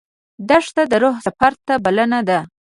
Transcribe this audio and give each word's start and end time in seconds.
دښته 0.49 0.83
د 0.91 0.93
روح 1.03 1.15
سفر 1.25 1.53
ته 1.65 1.73
بلنه 1.83 2.19
ده. 2.29 2.39